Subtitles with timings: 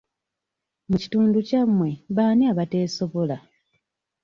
[0.89, 3.37] Mu kitundu kyammwe baani abateesobola?